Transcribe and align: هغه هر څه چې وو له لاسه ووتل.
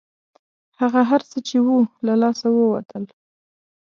هغه 0.79 1.01
هر 1.09 1.21
څه 1.29 1.37
چې 1.47 1.57
وو 1.65 1.77
له 2.05 2.13
لاسه 2.21 2.47
ووتل. 2.51 3.03